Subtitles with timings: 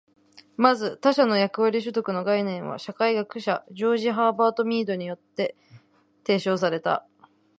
[0.57, 5.55] まず、「他者の役割取得」の概念は社会学者ジョージ・ハーバート・ミードによって
[6.25, 7.05] 提唱された。